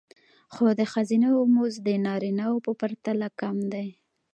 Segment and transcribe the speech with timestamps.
[0.53, 3.87] خو د ښځینه وو مزد د نارینه وو په پرتله کم دی